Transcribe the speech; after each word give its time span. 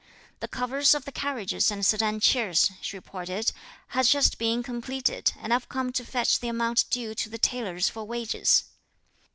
"The 0.39 0.47
covers 0.47 0.95
of 0.95 1.05
the 1.05 1.11
carriages 1.11 1.69
and 1.69 1.85
sedan 1.85 2.21
chairs," 2.21 2.71
she 2.81 2.97
reported, 2.97 3.51
"have 3.89 4.07
just 4.07 4.39
been 4.39 4.63
completed, 4.63 5.31
and 5.39 5.53
I've 5.53 5.69
come 5.69 5.91
to 5.93 6.03
fetch 6.03 6.39
the 6.39 6.47
amount 6.47 6.85
due 6.89 7.13
to 7.13 7.29
the 7.29 7.37
tailors 7.37 7.87
for 7.87 8.03
wages." 8.03 8.63